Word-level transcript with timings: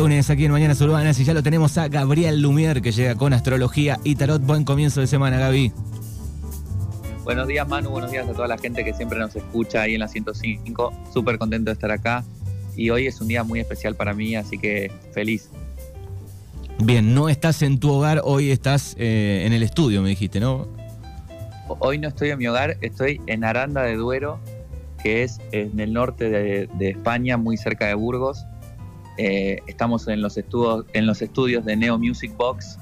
lunes 0.00 0.30
aquí 0.30 0.46
en 0.46 0.52
Mañanas 0.52 0.80
Urbanas 0.80 1.20
y 1.20 1.24
ya 1.24 1.34
lo 1.34 1.42
tenemos 1.42 1.76
a 1.76 1.88
Gabriel 1.88 2.40
Lumier 2.40 2.80
que 2.80 2.90
llega 2.90 3.16
con 3.16 3.34
astrología 3.34 4.00
y 4.02 4.14
tarot. 4.14 4.40
Buen 4.40 4.64
comienzo 4.64 5.02
de 5.02 5.06
semana, 5.06 5.38
Gaby. 5.38 5.74
Buenos 7.22 7.46
días, 7.46 7.68
Manu. 7.68 7.90
Buenos 7.90 8.10
días 8.10 8.26
a 8.26 8.32
toda 8.32 8.48
la 8.48 8.56
gente 8.56 8.82
que 8.82 8.94
siempre 8.94 9.18
nos 9.18 9.36
escucha 9.36 9.82
ahí 9.82 9.92
en 9.92 10.00
la 10.00 10.08
105. 10.08 10.92
Súper 11.12 11.36
contento 11.36 11.68
de 11.68 11.74
estar 11.74 11.90
acá. 11.90 12.24
Y 12.74 12.88
hoy 12.88 13.08
es 13.08 13.20
un 13.20 13.28
día 13.28 13.44
muy 13.44 13.60
especial 13.60 13.94
para 13.94 14.14
mí, 14.14 14.36
así 14.36 14.56
que 14.56 14.90
feliz. 15.12 15.50
Bien, 16.78 17.12
no 17.12 17.28
estás 17.28 17.60
en 17.60 17.78
tu 17.78 17.90
hogar, 17.90 18.22
hoy 18.24 18.50
estás 18.50 18.96
eh, 18.98 19.42
en 19.44 19.52
el 19.52 19.62
estudio, 19.62 20.00
me 20.00 20.08
dijiste, 20.08 20.40
¿no? 20.40 20.66
Hoy 21.78 21.98
no 21.98 22.08
estoy 22.08 22.30
en 22.30 22.38
mi 22.38 22.46
hogar, 22.46 22.78
estoy 22.80 23.20
en 23.26 23.44
Aranda 23.44 23.82
de 23.82 23.96
Duero, 23.96 24.40
que 25.02 25.24
es 25.24 25.42
en 25.52 25.78
el 25.78 25.92
norte 25.92 26.30
de, 26.30 26.70
de 26.72 26.88
España, 26.88 27.36
muy 27.36 27.58
cerca 27.58 27.86
de 27.86 27.92
Burgos. 27.92 28.46
Eh, 29.16 29.60
estamos 29.66 30.08
en 30.08 30.22
los, 30.22 30.36
estudios, 30.36 30.86
en 30.92 31.06
los 31.06 31.20
estudios 31.22 31.64
de 31.64 31.76
Neo 31.76 31.98
Music 31.98 32.34
Box, 32.36 32.78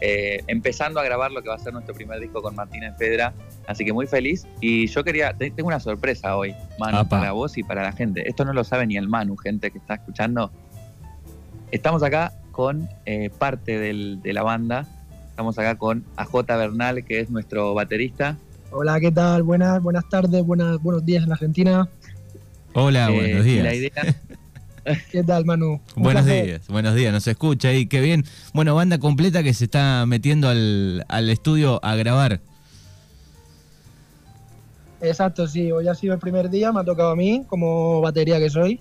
eh, 0.00 0.42
empezando 0.46 1.00
a 1.00 1.04
grabar 1.04 1.32
lo 1.32 1.42
que 1.42 1.48
va 1.48 1.54
a 1.54 1.58
ser 1.58 1.72
nuestro 1.72 1.94
primer 1.94 2.20
disco 2.20 2.42
con 2.42 2.54
Martina 2.54 2.92
Fedra. 2.94 3.32
Así 3.66 3.84
que 3.84 3.92
muy 3.92 4.06
feliz. 4.06 4.46
Y 4.60 4.86
yo 4.86 5.02
quería, 5.04 5.32
tengo 5.32 5.66
una 5.66 5.80
sorpresa 5.80 6.36
hoy, 6.36 6.54
Manu, 6.78 7.08
para 7.08 7.32
vos 7.32 7.56
y 7.56 7.62
para 7.62 7.82
la 7.82 7.92
gente. 7.92 8.28
Esto 8.28 8.44
no 8.44 8.52
lo 8.52 8.64
sabe 8.64 8.86
ni 8.86 8.96
el 8.96 9.08
Manu, 9.08 9.36
gente 9.36 9.70
que 9.70 9.78
está 9.78 9.94
escuchando. 9.94 10.50
Estamos 11.70 12.02
acá 12.02 12.32
con 12.52 12.88
eh, 13.06 13.30
parte 13.38 13.78
de 13.78 14.32
la 14.32 14.42
banda. 14.42 14.86
Estamos 15.30 15.58
acá 15.58 15.76
con 15.76 16.04
AJ 16.16 16.46
Bernal, 16.46 17.04
que 17.04 17.20
es 17.20 17.30
nuestro 17.30 17.74
baterista. 17.74 18.36
Hola, 18.70 19.00
¿qué 19.00 19.10
tal? 19.10 19.42
Buenas, 19.42 19.82
buenas 19.82 20.08
tardes, 20.08 20.44
buenas, 20.44 20.82
buenos 20.82 21.04
días 21.04 21.24
en 21.24 21.32
Argentina. 21.32 21.88
Hola, 22.72 23.08
buenos 23.08 23.44
días. 23.44 23.64
La 23.64 23.74
idea, 23.74 23.92
¿Qué 25.10 25.22
tal, 25.22 25.44
Manu? 25.44 25.80
buenos 25.96 26.26
días, 26.26 26.66
buenos 26.68 26.94
días, 26.94 27.12
nos 27.12 27.26
escucha 27.26 27.72
y 27.72 27.86
qué 27.86 28.00
bien. 28.00 28.24
Bueno, 28.52 28.74
banda 28.74 28.98
completa 28.98 29.42
que 29.42 29.54
se 29.54 29.64
está 29.64 30.04
metiendo 30.06 30.48
al, 30.48 31.30
estudio 31.30 31.80
a 31.82 31.94
grabar. 31.96 32.40
Exacto, 35.00 35.46
sí, 35.46 35.70
hoy 35.72 35.88
ha 35.88 35.94
sido 35.94 36.14
el 36.14 36.20
primer 36.20 36.50
día, 36.50 36.72
me 36.72 36.80
ha 36.80 36.84
tocado 36.84 37.10
a 37.10 37.16
mí 37.16 37.44
como 37.46 38.00
batería 38.00 38.38
que 38.38 38.50
soy. 38.50 38.80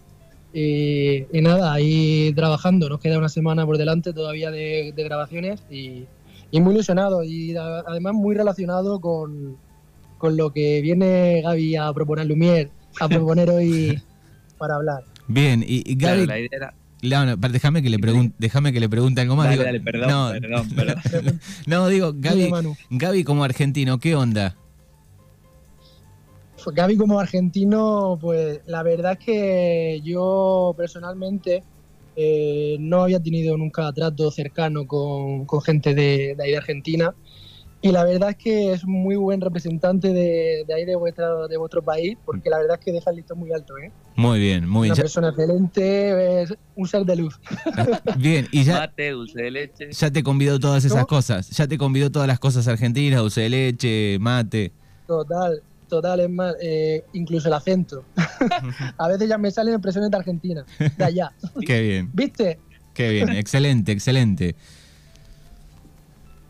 Y, 0.53 1.25
nada, 1.41 1.73
ahí 1.73 2.31
trabajando, 2.35 2.87
nos 2.87 2.99
queda 2.99 3.17
una 3.17 3.29
semana 3.29 3.65
por 3.65 3.77
delante 3.77 4.13
todavía 4.13 4.51
de, 4.51 4.93
grabaciones 4.95 5.63
y, 5.69 6.05
muy 6.51 6.75
ilusionado 6.75 7.23
y 7.23 7.55
además 7.55 8.13
muy 8.13 8.35
relacionado 8.35 8.99
con, 8.99 9.57
con 10.19 10.37
lo 10.37 10.53
que 10.53 10.81
viene 10.81 11.41
Gaby 11.41 11.77
a 11.77 11.91
proponer 11.93 12.27
Lumier, 12.27 12.69
a 12.99 13.07
proponer 13.09 13.49
hoy 13.49 13.99
para 14.59 14.75
hablar. 14.75 15.12
Bien, 15.27 15.63
y, 15.65 15.95
Gaby... 15.95 16.27
déjame 17.51 17.81
que 17.81 17.89
le 17.89 17.99
pregunte, 17.99 18.35
déjame 18.37 18.73
que 18.73 18.79
le 18.79 18.89
pregunte 18.89 19.21
algo 19.21 19.35
más. 19.35 19.57
Dale, 19.57 19.79
perdón, 19.79 20.09
no, 20.09 20.31
perdón, 20.39 20.69
perdón. 21.09 21.39
no, 21.65 21.87
digo, 21.87 22.13
Gaby, 22.15 22.51
Gaby 22.89 23.23
como 23.23 23.43
argentino, 23.43 23.99
¿qué 23.99 24.15
onda? 24.15 24.55
Pues 26.63 26.75
Gaby 26.75 26.97
como 26.97 27.19
argentino, 27.19 28.17
pues 28.21 28.61
la 28.67 28.83
verdad 28.83 29.17
es 29.19 29.25
que 29.25 30.01
yo 30.03 30.73
personalmente 30.77 31.63
eh, 32.15 32.77
no 32.79 33.03
había 33.03 33.19
tenido 33.19 33.57
nunca 33.57 33.91
trato 33.91 34.31
cercano 34.31 34.85
con, 34.87 35.45
gente 35.61 35.93
de, 35.93 36.35
de 36.37 36.43
ahí 36.43 36.51
de 36.51 36.57
Argentina 36.57 37.13
y 37.83 37.91
la 37.91 38.05
verdad 38.05 38.29
es 38.29 38.37
que 38.37 38.71
es 38.71 38.85
muy 38.85 39.17
buen 39.17 39.41
representante 39.41 40.13
de, 40.13 40.65
ahí 40.73 40.85
de, 40.85 40.95
vuestra, 40.95 41.47
de 41.49 41.57
vuestro 41.57 41.83
país, 41.83 42.17
porque 42.25 42.49
la 42.49 42.57
verdad 42.57 42.77
es 42.79 42.85
que 42.85 42.93
deja 42.93 43.09
el 43.09 43.17
listón 43.17 43.39
muy 43.39 43.51
alto. 43.51 43.77
¿eh? 43.77 43.91
Muy 44.15 44.39
bien, 44.39 44.69
muy 44.69 44.83
bien. 44.83 44.93
Una 44.93 45.01
persona 45.01 45.29
excelente, 45.29 46.43
es 46.43 46.53
un 46.77 46.87
ser 46.87 47.03
de 47.03 47.17
luz. 47.17 47.41
bien, 48.17 48.47
y 48.53 48.63
ya, 48.63 48.79
Mate, 48.79 49.11
dulce 49.11 49.41
de 49.41 49.51
leche. 49.51 49.91
ya 49.91 50.09
te 50.09 50.23
convidó 50.23 50.61
todas 50.61 50.85
esas 50.85 51.05
cosas, 51.05 51.49
ya 51.49 51.67
te 51.67 51.77
convidó 51.77 52.09
todas 52.09 52.27
las 52.29 52.39
cosas 52.39 52.69
argentinas, 52.69 53.19
dulce 53.19 53.41
de 53.41 53.49
leche, 53.49 54.17
mate. 54.17 54.71
Total, 55.05 55.61
total, 55.89 56.21
es 56.21 56.29
más, 56.29 56.55
eh, 56.61 57.03
incluso 57.11 57.49
el 57.49 57.53
acento. 57.53 58.05
A 58.97 59.09
veces 59.09 59.27
ya 59.27 59.37
me 59.37 59.51
salen 59.51 59.73
impresiones 59.73 60.09
de 60.09 60.15
Argentina, 60.15 60.65
de 60.79 61.03
allá. 61.03 61.33
Qué 61.67 61.81
bien. 61.81 62.09
¿Viste? 62.13 62.59
Qué 62.93 63.09
bien, 63.09 63.27
excelente, 63.27 63.91
excelente 63.91 64.55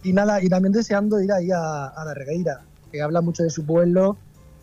y 0.03 0.13
nada, 0.13 0.43
y 0.43 0.49
también 0.49 0.73
deseando 0.73 1.19
ir 1.21 1.31
ahí 1.31 1.49
a, 1.51 1.93
la 2.05 2.13
Regueira, 2.13 2.61
que 2.91 3.01
habla 3.01 3.21
mucho 3.21 3.43
de 3.43 3.49
su 3.49 3.65
pueblo, 3.65 4.17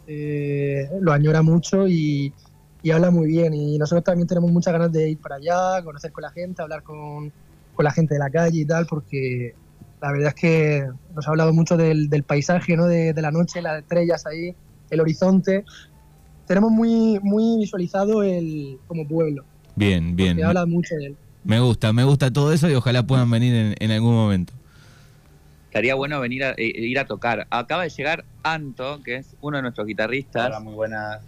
eh, 0.06 0.88
lo 1.00 1.12
añora 1.12 1.42
mucho 1.42 1.88
y, 1.88 2.32
habla 2.92 3.10
muy 3.10 3.28
bien. 3.28 3.54
Y 3.54 3.78
nosotros 3.78 4.04
también 4.04 4.28
tenemos 4.28 4.50
muchas 4.52 4.72
ganas 4.72 4.92
de 4.92 5.10
ir 5.10 5.18
para 5.18 5.36
allá, 5.36 5.82
conocer 5.82 6.12
con 6.12 6.22
la 6.22 6.30
gente, 6.30 6.62
hablar 6.62 6.82
con, 6.82 7.32
la 7.78 7.92
gente 7.92 8.12
de 8.14 8.20
la 8.20 8.28
calle 8.28 8.60
y 8.60 8.64
tal, 8.66 8.84
porque 8.84 9.54
la 10.02 10.12
verdad 10.12 10.28
es 10.28 10.34
que 10.34 10.86
nos 11.14 11.26
ha 11.26 11.30
hablado 11.30 11.54
mucho 11.54 11.78
del, 11.78 12.24
paisaje, 12.26 12.76
¿no? 12.76 12.86
De, 12.86 13.14
la 13.14 13.30
noche, 13.30 13.62
las 13.62 13.80
estrellas 13.80 14.26
ahí, 14.26 14.54
el 14.90 15.00
horizonte. 15.00 15.64
Tenemos 16.46 16.70
muy, 16.70 17.18
muy 17.22 17.58
visualizado 17.58 18.22
el 18.22 18.78
como 18.86 19.08
pueblo. 19.08 19.44
Bien, 19.76 20.14
bien. 20.14 20.44
Habla 20.44 20.66
mucho 20.66 20.94
de 20.96 21.06
él. 21.06 21.16
Me 21.42 21.58
gusta, 21.58 21.94
me 21.94 22.04
gusta 22.04 22.30
todo 22.30 22.52
eso 22.52 22.68
y 22.68 22.74
ojalá 22.74 23.06
puedan 23.06 23.30
venir 23.30 23.74
en 23.80 23.90
algún 23.90 24.14
momento 24.14 24.52
estaría 25.70 25.94
bueno 25.94 26.18
venir 26.18 26.42
a, 26.42 26.50
eh, 26.56 26.72
ir 26.74 26.98
a 26.98 27.04
tocar. 27.04 27.46
Acaba 27.48 27.84
de 27.84 27.90
llegar 27.90 28.24
Anto, 28.42 29.00
que 29.04 29.16
es 29.16 29.36
uno 29.40 29.58
de 29.58 29.62
nuestros 29.62 29.86
guitarristas. 29.86 30.46
Hola, 30.46 30.58
muy 30.58 30.74
buenas. 30.74 31.20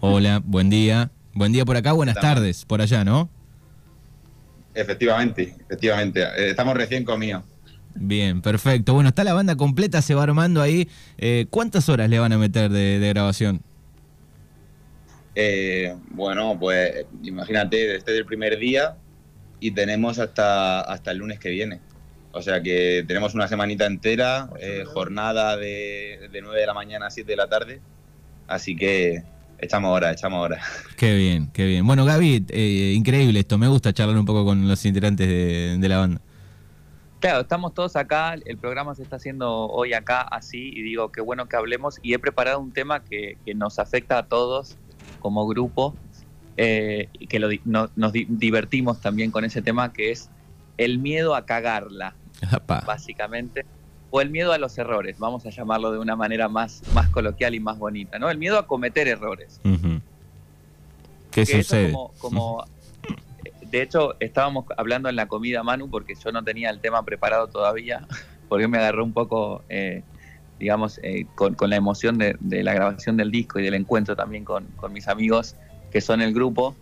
Hola, 0.00 0.40
buen 0.42 0.70
día. 0.70 1.10
Buen 1.34 1.52
día 1.52 1.66
por 1.66 1.76
acá, 1.76 1.92
buenas 1.92 2.16
tardes 2.16 2.64
por 2.64 2.80
allá, 2.80 3.04
¿no? 3.04 3.28
Efectivamente, 4.74 5.54
efectivamente. 5.66 6.22
Eh, 6.22 6.50
estamos 6.50 6.74
recién 6.74 7.04
comidos. 7.04 7.44
Bien, 7.94 8.40
perfecto. 8.40 8.94
Bueno, 8.94 9.10
está 9.10 9.22
la 9.22 9.34
banda 9.34 9.54
completa, 9.56 10.00
se 10.00 10.14
va 10.14 10.22
armando 10.22 10.62
ahí. 10.62 10.88
Eh, 11.18 11.44
¿Cuántas 11.50 11.90
horas 11.90 12.08
le 12.08 12.18
van 12.18 12.32
a 12.32 12.38
meter 12.38 12.70
de, 12.70 13.06
grabación? 13.10 13.60
bueno, 16.10 16.58
pues 16.58 17.06
imagínate, 17.22 17.96
este 17.96 18.12
es 18.12 18.18
el 18.18 18.26
primer 18.26 18.58
día 18.58 18.96
y 19.58 19.70
tenemos 19.70 20.18
hasta, 20.18 20.80
hasta 20.80 21.10
el 21.12 21.18
lunes 21.18 21.38
que 21.38 21.50
viene. 21.50 21.80
O 22.32 22.42
sea 22.42 22.62
que 22.62 23.04
tenemos 23.06 23.34
una 23.34 23.48
semanita 23.48 23.86
entera, 23.86 24.48
eh, 24.60 24.84
jornada 24.86 25.56
de, 25.56 26.28
de 26.30 26.42
9 26.42 26.60
de 26.60 26.66
la 26.66 26.74
mañana 26.74 27.06
a 27.06 27.10
7 27.10 27.30
de 27.30 27.36
la 27.36 27.48
tarde. 27.48 27.80
Así 28.46 28.76
que 28.76 29.24
echamos 29.60 29.90
hora, 29.90 30.12
echamos 30.12 30.44
hora. 30.44 30.60
Qué 30.96 31.14
bien, 31.14 31.50
qué 31.52 31.66
bien. 31.66 31.86
Bueno, 31.86 32.04
Gaby, 32.04 32.46
eh, 32.48 32.92
increíble 32.96 33.40
esto. 33.40 33.58
Me 33.58 33.68
gusta 33.68 33.92
charlar 33.92 34.16
un 34.16 34.26
poco 34.26 34.44
con 34.44 34.68
los 34.68 34.84
integrantes 34.84 35.28
de, 35.28 35.88
la 35.88 35.98
banda. 35.98 36.20
Claro, 37.20 37.40
estamos 37.40 37.74
todos 37.74 37.96
acá, 37.96 38.34
el 38.44 38.56
programa 38.56 38.94
se 38.94 39.02
está 39.02 39.16
haciendo 39.16 39.66
hoy 39.66 39.92
acá 39.92 40.22
así 40.22 40.72
y 40.74 40.82
digo, 40.82 41.12
qué 41.12 41.20
bueno 41.20 41.48
que 41.48 41.56
hablemos 41.56 41.98
y 42.02 42.14
he 42.14 42.18
preparado 42.18 42.60
un 42.60 42.72
tema 42.72 43.04
que, 43.04 43.36
nos 43.54 43.78
afecta 43.78 44.18
a 44.18 44.26
todos 44.26 44.78
como 45.20 45.46
grupo 45.46 45.94
eh, 46.56 47.08
y 47.12 47.26
que 47.26 47.38
nos 47.38 48.12
divertimos 48.12 49.00
también 49.00 49.30
con 49.30 49.44
ese 49.44 49.60
tema 49.60 49.92
que 49.92 50.12
es 50.12 50.30
el 50.80 50.98
miedo 50.98 51.34
a 51.34 51.44
cagarla 51.44 52.14
básicamente, 52.86 53.66
o 54.10 54.20
el 54.20 54.30
miedo 54.30 54.52
a 54.52 54.58
los 54.58 54.76
errores, 54.78 55.18
vamos 55.18 55.44
a 55.44 55.50
llamarlo 55.50 55.92
de 55.92 55.98
una 55.98 56.16
manera 56.16 56.48
más, 56.48 56.82
más 56.94 57.08
coloquial 57.10 57.54
y 57.54 57.60
más 57.60 57.78
bonita, 57.78 58.18
¿no? 58.18 58.30
El 58.30 58.38
miedo 58.38 58.58
a 58.58 58.66
cometer 58.66 59.06
errores. 59.06 59.60
¿Qué 61.30 61.44
sucede? 61.44 61.92
Como, 62.18 62.64
de 63.70 63.82
hecho, 63.82 64.16
estábamos 64.20 64.64
hablando 64.76 65.10
en 65.10 65.16
la 65.16 65.28
comida, 65.28 65.62
Manu, 65.62 65.90
porque 65.90 66.14
yo 66.14 66.32
no 66.32 66.42
tenía 66.42 66.70
el 66.70 66.80
tema 66.80 67.04
preparado 67.04 67.46
todavía, 67.48 68.06
porque 68.48 68.66
me 68.66 68.78
agarró 68.78 69.04
un 69.04 69.12
poco, 69.12 69.62
eh, 69.68 70.02
digamos, 70.58 70.98
eh, 71.02 71.26
con, 71.34 71.54
la 71.68 71.76
emoción 71.76 72.16
de, 72.16 72.36
la 72.40 72.72
grabación 72.72 73.18
del 73.18 73.30
disco 73.30 73.60
y 73.60 73.62
del 73.62 73.74
encuentro 73.74 74.16
también 74.16 74.44
con, 74.44 74.66
mis 74.90 75.08
amigos 75.08 75.56
que 75.92 76.00
son 76.00 76.22
el 76.22 76.32
grupo. 76.32 76.74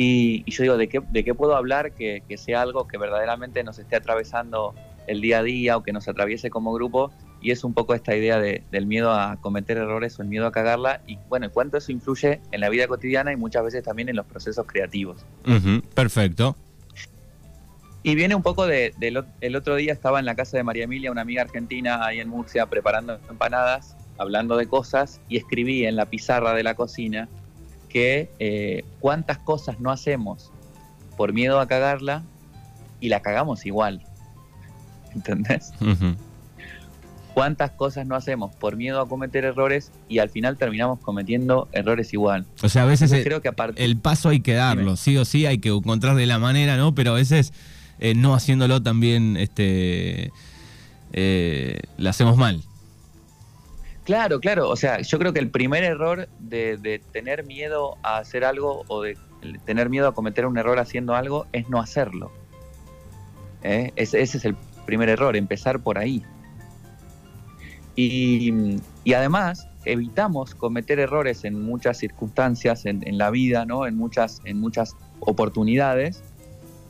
Y, 0.00 0.48
yo 0.48 0.62
digo, 0.62 0.76
¿de 0.76 0.88
qué, 0.88 1.00
¿de 1.10 1.24
qué 1.24 1.34
puedo 1.34 1.56
hablar 1.56 1.90
que, 1.90 2.22
que 2.28 2.38
sea 2.38 2.62
algo 2.62 2.86
que 2.86 2.98
verdaderamente 2.98 3.64
nos 3.64 3.80
esté 3.80 3.96
atravesando 3.96 4.72
el 5.08 5.20
día 5.20 5.40
a 5.40 5.42
día 5.42 5.76
o 5.76 5.82
que 5.82 5.92
nos 5.92 6.06
atraviese 6.06 6.50
como 6.50 6.72
grupo 6.72 7.10
y 7.40 7.50
es 7.50 7.64
un 7.64 7.74
poco 7.74 7.94
esta 7.94 8.14
idea 8.14 8.38
de, 8.38 8.62
del 8.70 8.86
miedo 8.86 9.12
a 9.12 9.38
cometer 9.40 9.76
errores 9.76 10.16
o 10.16 10.22
el 10.22 10.28
miedo 10.28 10.46
a 10.46 10.52
cagarla 10.52 11.00
y 11.08 11.18
bueno, 11.28 11.50
cuánto 11.50 11.78
eso 11.78 11.90
influye 11.90 12.40
en 12.52 12.60
la 12.60 12.68
vida 12.68 12.86
cotidiana 12.86 13.32
y 13.32 13.36
muchas 13.36 13.64
veces 13.64 13.82
también 13.82 14.08
en 14.08 14.14
los 14.14 14.26
procesos 14.26 14.64
creativos. 14.68 15.26
perfecto. 15.96 16.54
Y 18.04 18.14
viene 18.14 18.36
un 18.36 18.44
poco 18.44 18.68
de, 18.68 18.94
el 19.40 19.56
otro 19.56 19.74
día 19.74 19.92
estaba 19.92 20.20
en 20.20 20.26
la 20.26 20.36
casa 20.36 20.56
de 20.56 20.62
María 20.62 20.84
Emilia, 20.84 21.10
una 21.10 21.22
amiga 21.22 21.42
argentina 21.42 22.06
ahí 22.06 22.20
en 22.20 22.28
Murcia, 22.28 22.66
preparando 22.66 23.18
empanadas, 23.28 23.96
hablando 24.16 24.56
de 24.56 24.68
cosas 24.68 25.20
y 25.28 25.38
escribí 25.38 25.86
en 25.86 25.96
la 25.96 26.06
pizarra 26.06 26.54
de 26.54 26.62
la 26.62 26.74
cocina 26.74 27.28
que 27.88 28.30
eh, 28.38 28.84
cuántas 29.00 29.38
cosas 29.38 29.80
no 29.80 29.90
hacemos 29.90 30.52
por 31.16 31.32
miedo 31.32 31.60
a 31.60 31.66
cagarla 31.66 32.22
y 33.00 33.08
la 33.08 33.20
cagamos 33.20 33.66
igual. 33.66 34.04
¿entendés? 35.14 35.72
¿Cuántas 37.34 37.70
cosas 37.70 38.06
no 38.06 38.16
hacemos 38.16 38.54
por 38.54 38.76
miedo 38.76 39.00
a 39.00 39.08
cometer 39.08 39.44
errores 39.44 39.92
y 40.08 40.18
al 40.18 40.28
final 40.28 40.56
terminamos 40.56 40.98
cometiendo 41.00 41.68
errores 41.72 42.12
igual? 42.12 42.46
O 42.62 42.68
sea, 42.68 42.82
a 42.82 42.86
veces 42.86 43.02
Entonces 43.02 43.18
el, 43.18 43.24
creo 43.24 43.42
que 43.42 43.48
aparte 43.48 43.84
el 43.84 43.96
paso 43.96 44.28
hay 44.28 44.40
que 44.40 44.54
darlo, 44.54 44.82
Dime. 44.82 44.96
sí 44.96 45.16
o 45.16 45.24
sí, 45.24 45.46
hay 45.46 45.58
que 45.58 45.68
encontrarle 45.68 46.26
la 46.26 46.38
manera, 46.38 46.76
¿no? 46.76 46.94
Pero 46.94 47.12
a 47.12 47.14
veces 47.14 47.52
eh, 48.00 48.14
no 48.14 48.34
haciéndolo 48.34 48.82
también 48.82 49.36
este, 49.36 50.32
eh, 51.12 51.80
la 51.96 52.10
hacemos 52.10 52.36
mal. 52.36 52.62
Claro, 54.08 54.40
claro. 54.40 54.70
O 54.70 54.76
sea, 54.76 55.02
yo 55.02 55.18
creo 55.18 55.34
que 55.34 55.38
el 55.38 55.50
primer 55.50 55.84
error 55.84 56.30
de, 56.38 57.02
tener 57.12 57.44
miedo 57.44 57.98
a 58.02 58.16
hacer 58.16 58.42
algo 58.42 58.82
o 58.88 59.02
de 59.02 59.18
tener 59.66 59.90
miedo 59.90 60.08
a 60.08 60.14
cometer 60.14 60.46
un 60.46 60.56
error 60.56 60.78
haciendo 60.78 61.14
algo 61.14 61.44
es 61.52 61.68
no 61.68 61.78
hacerlo. 61.78 62.32
¿Eh? 63.62 63.92
Ese, 63.96 64.22
es 64.22 64.42
el 64.46 64.56
primer 64.86 65.10
error, 65.10 65.36
empezar 65.36 65.80
por 65.80 65.98
ahí. 65.98 66.22
Y, 67.96 68.80
y 69.04 69.12
además 69.12 69.68
evitamos 69.84 70.54
cometer 70.54 71.00
errores 71.00 71.44
en 71.44 71.62
muchas 71.62 71.98
circunstancias 71.98 72.86
en, 72.86 73.06
en 73.06 73.18
la 73.18 73.28
vida, 73.28 73.66
¿no? 73.66 73.86
En 73.86 73.98
muchas, 73.98 74.40
en 74.46 74.58
muchas 74.58 74.96
oportunidades. 75.20 76.22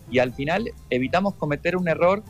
Y 0.08 0.20
al 0.20 0.32
final 0.34 0.70
evitamos 0.88 1.34
cometer 1.34 1.76
un 1.76 1.88
error 1.88 2.22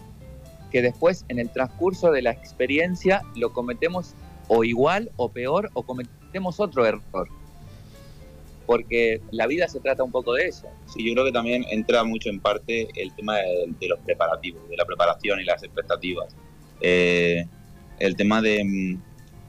que 0.71 0.81
después 0.81 1.27
en 1.29 1.41
el 1.41 1.51
transcurso 1.51 2.11
de 2.11 2.23
la 2.23 2.31
experiencia 2.31 3.21
lo 3.35 3.53
cometemos 3.53 4.15
o 4.49 4.65
igual 4.65 5.11
o 5.17 5.31
peor 5.31 5.71
o 5.75 5.83
cometemos 5.85 6.59
otro 6.61 6.85
error. 6.87 7.29
Porque 8.67 9.23
la 9.31 9.47
vida 9.47 9.67
se 9.67 9.81
trata 9.81 10.03
un 10.05 10.13
poco 10.13 10.35
de 10.35 10.47
eso. 10.49 10.69
Sí, 10.87 11.07
yo 11.07 11.15
creo 11.15 11.25
que 11.25 11.33
también 11.33 11.65
entra 11.71 12.05
mucho 12.05 12.29
en 12.29 12.39
parte 12.41 12.87
el 12.97 13.15
tema 13.15 13.37
de, 13.37 13.65
de 13.81 13.89
los 13.89 13.99
preparativos, 14.01 14.69
de 14.69 14.77
la 14.77 14.85
preparación 14.85 15.41
y 15.41 15.45
las 15.45 15.63
expectativas. 15.63 16.37
Eh, 16.81 17.45
el 17.99 18.15
tema 18.15 18.43
de 18.43 18.63
mm, 18.65 19.03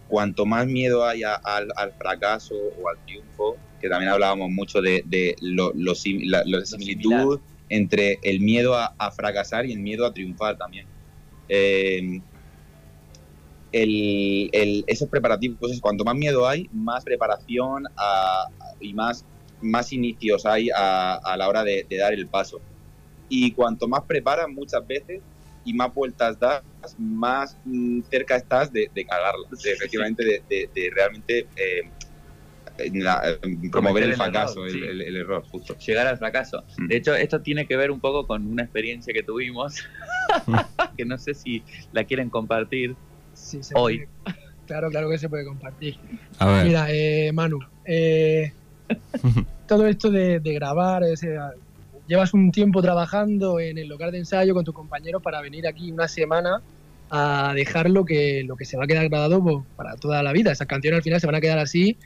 cuanto 0.07 0.46
más 0.46 0.68
miedo 0.68 1.06
haya 1.06 1.36
al, 1.36 1.68
al 1.75 1.92
fracaso 1.94 2.56
o 2.56 2.90
al 2.90 2.98
triunfo, 3.06 3.57
que 3.81 3.90
también 3.90 4.12
hablábamos 4.12 4.51
mucho 4.51 4.81
de, 4.81 5.04
de 5.06 5.36
lo, 5.42 5.74
lo 5.75 5.96
sim- 5.96 6.22
la, 6.25 6.44
la 6.46 6.66
similitud 6.66 7.42
entre 7.68 8.19
el 8.24 8.40
miedo 8.40 8.75
a, 8.75 8.96
a 8.98 9.12
fracasar 9.12 9.66
y 9.66 9.74
el 9.74 9.80
miedo 9.80 10.06
a 10.06 10.13
triunfar 10.13 10.57
también. 10.57 10.88
Eh, 11.50 12.22
el, 13.71 14.50
el- 14.54 14.83
esos 14.88 15.10
preparativos, 15.10 15.57
pues, 15.60 15.80
cuanto 15.81 16.04
más 16.04 16.16
miedo 16.16 16.48
hay, 16.48 16.69
más 16.74 17.04
preparación 17.04 17.83
a- 17.98 18.45
y 18.80 18.94
más, 18.94 19.25
más 19.62 19.92
inicios 19.94 20.45
hay 20.45 20.69
a, 20.75 21.16
a 21.16 21.38
la 21.38 21.48
hora 21.50 21.63
de, 21.63 21.86
de 21.89 21.98
dar 21.98 22.13
el 22.13 22.27
paso. 22.27 22.60
Y 23.27 23.51
cuanto 23.51 23.88
más 23.88 24.01
preparas 24.07 24.48
muchas 24.50 24.86
veces 24.88 25.21
y 25.66 25.74
más 25.74 25.94
vueltas 25.94 26.39
das, 26.39 26.63
más 26.98 27.57
mm, 27.66 28.01
cerca 28.10 28.38
estás 28.38 28.71
de, 28.71 28.89
de 28.94 29.06
cagarla, 29.06 29.45
de, 29.63 29.72
efectivamente 29.72 30.24
de, 30.50 30.92
realmente 30.95 31.48
eh, 31.57 31.92
la- 32.94 33.22
promover 33.72 34.04
el 34.04 34.10
el 34.12 34.13
error, 34.15 34.31
fracaso, 34.31 34.65
el, 34.65 34.72
sí. 34.72 34.80
el- 34.80 35.01
el 35.01 35.15
error, 35.18 35.44
justo. 35.51 35.77
llegar 35.77 36.07
al 36.07 36.18
fracaso. 36.18 36.63
Mm. 36.77 36.88
De 36.88 36.95
hecho, 36.98 37.13
esto 37.15 37.42
tiene 37.42 37.68
que 37.68 37.75
ver 37.75 37.92
un 37.92 38.00
poco 38.00 38.25
con 38.25 38.48
una 38.48 38.63
experiencia 38.63 39.13
que 39.13 39.22
tuvimos, 39.24 39.75
que 40.98 41.06
no 41.06 41.18
sé 41.19 41.33
si 41.33 41.63
la 41.92 42.06
quieren 42.06 42.30
compartir. 42.30 42.95
Sí, 43.39 43.63
se 43.63 43.74
Hoy. 43.75 44.06
puede- 44.24 44.38
claro, 44.68 44.89
claro 44.89 45.09
que 45.09 45.18
se 45.18 45.30
puede 45.30 45.45
compartir. 45.45 45.95
A 46.38 46.45
ver. 46.47 46.65
Mira, 46.65 46.88
eh, 46.89 47.31
Manu, 47.33 47.59
eh, 47.86 48.51
todo 49.68 49.88
esto 49.88 50.12
de, 50.12 50.39
de 50.39 50.53
grabar, 50.53 51.03
sea, 51.15 51.51
llevas 52.06 52.33
un 52.33 52.51
tiempo 52.51 52.81
trabajando 52.81 53.59
en 53.59 53.77
el 53.77 53.88
local 53.88 54.12
de 54.12 54.19
ensayo 54.19 54.53
con 54.53 54.63
tus 54.65 54.74
compañeros 54.74 55.21
para 55.24 55.41
venir 55.41 55.68
aquí 55.68 55.91
una 55.91 56.07
semana 56.07 56.62
a 57.12 57.53
dejar 57.56 57.89
lo 57.89 58.06
que, 58.06 58.44
lo 58.45 58.56
que 58.56 58.65
se 58.65 58.77
va 58.77 58.83
a 58.83 58.88
quedar 58.88 59.09
grabado 59.09 59.41
pues, 59.44 59.57
para 59.75 59.95
toda 59.95 60.21
la 60.21 60.31
vida. 60.33 60.51
Esas 60.51 60.68
canciones 60.68 60.97
al 60.97 61.03
final 61.03 61.19
se 61.19 61.25
van 61.27 61.36
a 61.36 61.41
quedar 61.41 61.57
así 61.59 61.97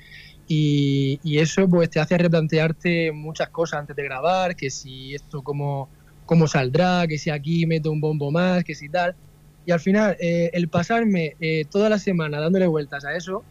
y, 0.48 1.20
y 1.24 1.40
eso 1.40 1.68
pues 1.68 1.90
te 1.90 2.00
hace 2.00 2.18
replantearte 2.18 3.12
muchas 3.12 3.50
cosas 3.50 3.82
antes 3.82 3.96
de 3.96 4.04
grabar, 4.04 4.56
que 4.56 4.70
si 4.70 5.14
esto 5.16 5.42
cómo, 5.42 5.90
cómo 6.26 6.48
saldrá, 6.48 7.06
que 7.08 7.18
si 7.18 7.30
aquí 7.30 7.66
meto 7.66 7.92
un 7.92 8.00
bombo 8.00 8.32
más, 8.32 8.64
que 8.64 8.76
si 8.76 8.90
tal. 8.90 9.16
Y 9.66 9.72
al 9.72 9.80
final, 9.80 10.18
eh, 10.20 10.50
el 10.54 10.68
pasarme 10.70 11.36
eh, 11.40 11.66
toda 11.72 11.90
la 11.90 12.00
semana 12.00 12.40
dándole 12.40 12.68
vueltas 12.68 13.06
a 13.06 13.16
eso, 13.16 13.44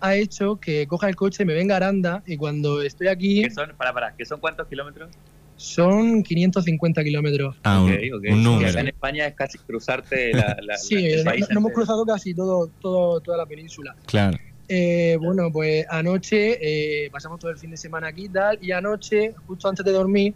ha 0.00 0.14
hecho 0.14 0.56
que 0.60 0.86
coja 0.86 1.08
el 1.08 1.16
coche, 1.16 1.44
me 1.44 1.54
venga 1.54 1.74
a 1.74 1.78
Aranda 1.78 2.22
y 2.26 2.36
cuando 2.36 2.82
estoy 2.82 3.08
aquí 3.08 3.42
¿Qué 3.42 3.50
son, 3.50 3.74
para, 3.76 3.92
para, 3.92 4.14
¿qué 4.16 4.24
son 4.24 4.38
cuántos 4.40 4.68
kilómetros? 4.68 5.10
son 5.58 6.22
550 6.22 7.02
kilómetros. 7.02 7.56
Ah, 7.64 7.80
un, 7.80 7.90
Ok, 7.92 7.98
ok. 8.14 8.14
un 8.14 8.20
Que 8.22 8.30
número. 8.30 8.68
acá 8.68 8.80
en 8.80 8.88
España 8.88 9.26
es 9.26 9.34
casi 9.34 9.58
cruzarte 9.58 10.32
la, 10.34 10.56
la- 10.62 10.76
Sí, 10.78 10.94
la- 10.94 11.08
el 11.14 11.24
no, 11.24 11.30
país 11.30 11.40
no- 11.48 11.54
no 11.54 11.60
hemos 11.60 11.72
cruzado 11.72 12.04
casi 12.04 12.34
todo, 12.34 12.70
todo, 12.80 13.20
toda 13.20 13.38
la 13.38 13.46
península. 13.46 13.96
Claro. 14.06 14.36
Eh, 14.68 15.16
bueno, 15.20 15.50
pues 15.52 15.86
anoche 15.88 16.58
eh, 16.60 17.08
pasamos 17.10 17.38
todo 17.38 17.50
el 17.50 17.56
fin 17.58 17.70
de 17.70 17.76
semana 17.76 18.08
aquí 18.08 18.26
y 18.26 18.28
tal, 18.28 18.58
y 18.60 18.70
anoche, 18.72 19.32
justo 19.46 19.68
antes 19.68 19.84
de 19.84 19.92
dormir, 19.92 20.34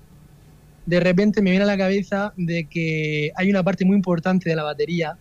de 0.86 1.00
repente 1.00 1.42
me 1.42 1.50
viene 1.50 1.64
a 1.64 1.66
la 1.66 1.78
cabeza 1.78 2.32
de 2.36 2.66
que 2.68 3.30
hay 3.36 3.50
una 3.50 3.62
parte 3.62 3.84
muy 3.84 3.96
importante 3.96 4.48
de 4.48 4.56
la 4.56 4.62
batería 4.64 5.16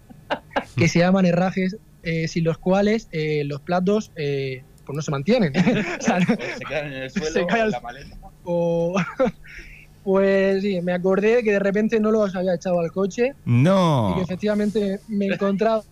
que 0.76 0.88
se 0.88 1.00
llaman 1.00 1.26
herrajes, 1.26 1.78
eh, 2.04 2.28
sin 2.28 2.44
los 2.44 2.58
cuales 2.58 3.08
eh, 3.12 3.44
los 3.46 3.62
platos 3.62 4.12
eh, 4.16 4.64
pues 4.86 4.96
no 4.96 5.02
se 5.02 5.12
mantienen. 5.12 5.54
O 6.00 6.02
sea, 6.02 6.20
no- 6.20 6.26
Se 6.26 6.66
quedan 6.68 6.88
en 6.88 6.94
el 7.04 7.10
suelo 7.12 7.28
Se 7.32 7.46
cae 7.46 7.60
o 7.62 7.62
en 7.62 7.62
al- 7.66 7.72
la 7.72 7.80
maleta. 7.82 8.18
o- 8.44 8.96
pues 10.04 10.62
sí, 10.62 10.82
me 10.82 10.94
acordé 10.94 11.44
que 11.44 11.52
de 11.52 11.60
repente 11.60 12.00
no 12.00 12.10
los 12.12 12.36
había 12.36 12.56
echado 12.56 12.80
al 12.80 12.92
coche 12.92 13.34
y 13.46 13.52
No. 13.52 14.14
que 14.16 14.24
efectivamente 14.24 15.00
me 15.08 15.28
encontraba 15.28 15.84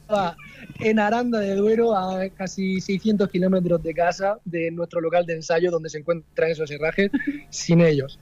en 0.80 1.00
Aranda 1.00 1.40
de 1.40 1.56
Duero, 1.56 1.96
a 1.96 2.28
casi 2.30 2.80
600 2.81 3.30
kilómetros 3.30 3.84
de 3.84 3.94
casa, 3.94 4.40
de 4.46 4.72
nuestro 4.72 5.02
local 5.02 5.25
de 5.25 5.34
ensayo 5.36 5.70
donde 5.72 5.90
se 5.90 6.00
encuentran 6.00 6.50
esos 6.50 6.72
herrajes, 6.72 7.12
sin 7.50 7.81
ellos. 7.81 8.18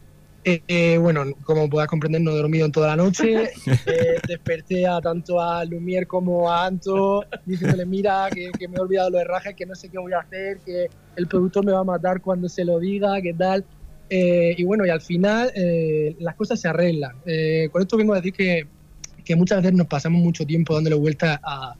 Eh, 0.47 0.61
eh, 0.67 0.97
bueno, 0.99 1.23
como 1.43 1.67
puedas 1.67 1.87
comprender, 1.89 2.21
no 2.21 2.31
he 2.31 2.35
dormido 2.35 2.67
en 2.67 2.71
toda 2.71 2.89
la 2.89 2.95
noche. 2.95 3.49
Eh, 3.87 4.19
desperté 4.27 4.87
a 4.87 4.99
tanto 5.01 5.41
a 5.41 5.63
Lumier 5.65 6.05
como 6.07 6.51
a 6.51 6.65
Anto 6.65 7.23
diciéndole, 7.45 7.85
mira, 7.85 8.27
que, 8.33 8.51
que 8.57 8.67
me 8.67 8.77
he 8.77 8.79
olvidado 8.79 9.09
los 9.09 9.21
herrajes, 9.21 9.55
que 9.55 9.65
no 9.65 9.75
sé 9.75 9.89
qué 9.89 9.97
voy 9.97 10.13
a 10.13 10.19
hacer, 10.19 10.59
que 10.65 10.87
el 11.15 11.27
productor 11.27 11.65
me 11.65 11.71
va 11.71 11.79
a 11.79 11.83
matar 11.83 12.21
cuando 12.21 12.47
se 12.49 12.63
lo 12.63 12.79
diga, 12.79 13.19
qué 13.21 13.33
tal. 13.33 13.65
Eh, 14.09 14.53
y 14.57 14.63
bueno, 14.63 14.85
y 14.85 14.89
al 14.89 15.01
final 15.01 15.51
eh, 15.55 16.15
las 16.19 16.35
cosas 16.35 16.59
se 16.59 16.67
arreglan. 16.67 17.15
Eh, 17.25 17.69
con 17.71 17.81
esto 17.81 17.97
vengo 17.97 18.13
a 18.13 18.17
decir 18.17 18.33
que, 18.33 18.67
que 19.23 19.35
muchas 19.35 19.63
veces 19.63 19.73
nos 19.73 19.87
pasamos 19.87 20.21
mucho 20.21 20.45
tiempo 20.45 20.75
dándole 20.75 20.95
vuelta 20.95 21.39
a, 21.43 21.75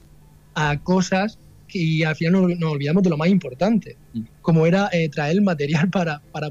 a 0.54 0.82
cosas 0.82 1.38
y 1.68 2.02
al 2.02 2.16
final 2.16 2.32
nos, 2.32 2.58
nos 2.58 2.72
olvidamos 2.72 3.02
de 3.02 3.10
lo 3.10 3.16
más 3.16 3.28
importante, 3.28 3.96
Mm. 4.12 4.22
como 4.42 4.66
era 4.66 4.90
traer 5.12 5.32
el 5.34 5.42
material 5.42 5.88
para... 5.90 6.20
para 6.32 6.50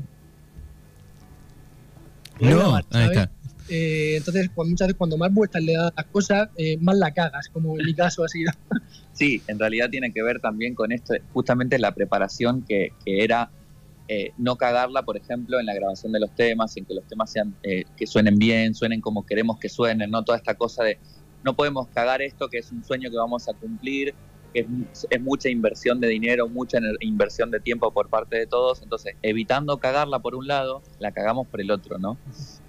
No. 2.39 2.71
¿sabes? 2.71 2.85
Ahí 2.91 3.07
está. 3.07 3.31
Eh, 3.67 4.17
entonces, 4.17 4.49
cuando, 4.53 4.71
muchas 4.71 4.87
veces 4.87 4.97
cuando 4.97 5.17
más 5.17 5.33
vueltas 5.33 5.63
le 5.63 5.73
das 5.73 5.91
a 5.95 6.01
las 6.01 6.05
cosas, 6.11 6.49
eh, 6.57 6.77
más 6.79 6.97
la 6.97 7.11
cagas, 7.11 7.49
como 7.49 7.79
en 7.79 7.85
mi 7.85 7.93
caso 7.93 8.23
ha 8.23 8.27
sido. 8.27 8.51
Sí, 9.13 9.41
en 9.47 9.57
realidad 9.57 9.89
tiene 9.89 10.11
que 10.11 10.21
ver 10.21 10.41
también 10.41 10.75
con 10.75 10.91
esto, 10.91 11.13
justamente 11.31 11.79
la 11.79 11.95
preparación 11.95 12.63
que, 12.63 12.89
que 13.05 13.23
era 13.23 13.49
eh, 14.07 14.33
no 14.37 14.55
cagarla, 14.55 15.01
por 15.01 15.17
ejemplo, 15.17 15.59
en 15.59 15.65
la 15.65 15.73
grabación 15.73 16.11
de 16.11 16.19
los 16.19 16.35
temas, 16.35 16.77
en 16.77 16.85
que 16.85 16.93
los 16.93 17.07
temas 17.07 17.31
sean 17.31 17.55
eh, 17.63 17.85
que 17.97 18.05
suenen 18.05 18.37
bien, 18.37 18.75
suenen 18.75 19.01
como 19.01 19.25
queremos 19.25 19.57
que 19.57 19.67
suenen, 19.67 20.11
no 20.11 20.23
toda 20.23 20.37
esta 20.37 20.53
cosa 20.53 20.83
de 20.83 20.99
no 21.43 21.55
podemos 21.55 21.87
cagar 21.87 22.21
esto 22.21 22.47
que 22.47 22.59
es 22.59 22.71
un 22.71 22.83
sueño 22.83 23.09
que 23.09 23.17
vamos 23.17 23.49
a 23.49 23.53
cumplir, 23.53 24.13
es, 24.55 25.07
es 25.09 25.21
mucha 25.21 25.49
inversión 25.49 25.99
de 25.99 26.07
dinero, 26.07 26.47
mucha 26.47 26.79
inversión 27.01 27.51
de 27.51 27.59
tiempo 27.59 27.91
por 27.91 28.09
parte 28.09 28.37
de 28.37 28.47
todos, 28.47 28.81
entonces 28.81 29.15
evitando 29.21 29.77
cagarla 29.77 30.19
por 30.19 30.35
un 30.35 30.47
lado, 30.47 30.81
la 30.99 31.11
cagamos 31.11 31.47
por 31.47 31.61
el 31.61 31.71
otro, 31.71 31.97
¿no? 31.97 32.17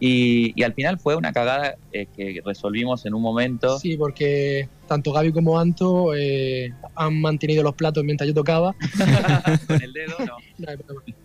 Y, 0.01 0.53
y 0.61 0.65
al 0.65 0.75
final 0.75 0.99
fue 0.99 1.17
una 1.17 1.33
cagada 1.33 1.77
eh, 1.93 2.07
que 2.15 2.43
resolvimos 2.45 3.07
en 3.07 3.15
un 3.15 3.23
momento. 3.23 3.79
Sí, 3.79 3.97
porque 3.97 4.69
tanto 4.87 5.13
Gaby 5.13 5.33
como 5.33 5.59
Anto 5.59 6.15
eh, 6.15 6.73
han 6.95 7.21
mantenido 7.21 7.63
los 7.63 7.75
platos 7.75 8.05
mientras 8.05 8.29
yo 8.29 8.35
tocaba. 8.35 8.75
con 9.67 9.83
el 9.83 9.93
dedo, 9.93 10.17
no. 10.21 10.37
No. 10.59 10.67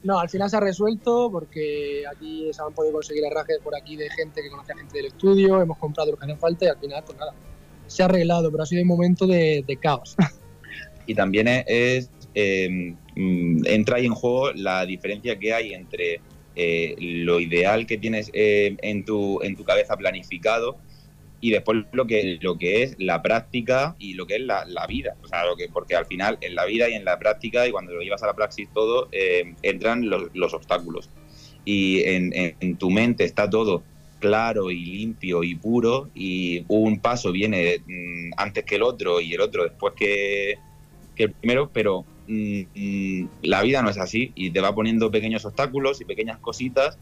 No, 0.03 0.19
al 0.19 0.29
final 0.29 0.49
se 0.49 0.57
ha 0.57 0.59
resuelto 0.59 1.29
porque 1.31 2.03
aquí 2.11 2.49
se 2.51 2.61
han 2.61 2.73
podido 2.73 2.93
conseguir 2.93 3.23
herrajes 3.23 3.59
por 3.63 3.75
aquí 3.75 3.95
de 3.95 4.09
gente 4.09 4.41
que 4.41 4.49
conoce 4.49 4.73
a 4.73 4.77
gente 4.77 4.97
del 4.97 5.05
estudio, 5.07 5.61
hemos 5.61 5.77
comprado 5.77 6.11
lo 6.11 6.17
que 6.17 6.25
hace 6.25 6.35
falta 6.35 6.65
y 6.65 6.67
al 6.67 6.77
final, 6.77 7.03
pues 7.05 7.17
nada, 7.17 7.33
se 7.87 8.01
ha 8.01 8.05
arreglado, 8.05 8.51
pero 8.51 8.63
ha 8.63 8.65
sido 8.65 8.81
un 8.81 8.87
momento 8.87 9.27
de, 9.27 9.63
de 9.65 9.77
caos. 9.77 10.15
Y 11.11 11.13
también 11.13 11.45
es, 11.67 12.09
eh, 12.33 12.95
mm, 13.17 13.67
entra 13.67 13.97
ahí 13.97 14.05
en 14.05 14.13
juego 14.13 14.53
la 14.53 14.85
diferencia 14.85 15.37
que 15.37 15.51
hay 15.51 15.73
entre 15.73 16.21
eh, 16.55 16.95
lo 16.99 17.41
ideal 17.41 17.85
que 17.85 17.97
tienes 17.97 18.31
eh, 18.33 18.77
en, 18.81 19.03
tu, 19.03 19.41
en 19.43 19.57
tu 19.57 19.65
cabeza 19.65 19.97
planificado 19.97 20.77
y 21.41 21.51
después 21.51 21.83
lo 21.91 22.07
que, 22.07 22.37
lo 22.39 22.57
que 22.57 22.83
es 22.83 22.95
la 22.97 23.21
práctica 23.21 23.97
y 23.99 24.13
lo 24.13 24.25
que 24.25 24.35
es 24.35 24.41
la, 24.41 24.63
la 24.63 24.87
vida. 24.87 25.17
O 25.21 25.27
sea, 25.27 25.43
lo 25.45 25.57
que, 25.57 25.67
porque 25.67 25.97
al 25.97 26.05
final 26.05 26.37
en 26.39 26.55
la 26.55 26.63
vida 26.63 26.87
y 26.87 26.93
en 26.93 27.03
la 27.03 27.19
práctica 27.19 27.67
y 27.67 27.71
cuando 27.71 27.91
lo 27.91 28.01
llevas 28.01 28.23
a 28.23 28.27
la 28.27 28.33
praxis 28.33 28.69
todo, 28.73 29.09
eh, 29.11 29.53
entran 29.63 30.09
los, 30.09 30.33
los 30.33 30.53
obstáculos. 30.53 31.09
Y 31.65 32.03
en 32.05 32.77
tu 32.77 32.89
mente 32.89 33.23
está 33.23 33.47
todo 33.47 33.83
claro 34.21 34.71
y 34.71 34.85
limpio 34.85 35.43
y 35.43 35.55
puro 35.55 36.09
y 36.15 36.63
un 36.69 37.01
paso 37.01 37.33
viene 37.33 37.79
mm, 37.85 38.31
antes 38.37 38.63
que 38.63 38.75
el 38.75 38.83
otro 38.83 39.19
y 39.19 39.33
el 39.33 39.41
otro 39.41 39.63
después 39.63 39.93
que, 39.97 40.57
que 41.21 41.25
el 41.25 41.33
primero, 41.33 41.69
pero 41.71 42.05
mm, 42.27 42.61
mm, 42.73 43.29
la 43.43 43.61
vida 43.61 43.81
no 43.81 43.89
es 43.89 43.97
así 43.97 44.31
y 44.35 44.49
te 44.51 44.59
va 44.61 44.73
poniendo 44.73 45.11
pequeños 45.11 45.45
obstáculos 45.45 46.01
y 46.01 46.05
pequeñas 46.05 46.39
cositas 46.39 46.97